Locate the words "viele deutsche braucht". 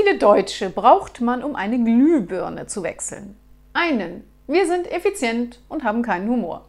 0.00-1.20